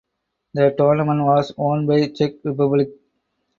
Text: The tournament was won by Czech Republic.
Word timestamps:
The 0.55 0.73
tournament 0.75 1.21
was 1.23 1.55
won 1.55 1.85
by 1.85 2.07
Czech 2.07 2.31
Republic. 2.43 2.89